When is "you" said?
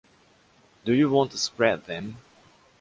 0.93-1.11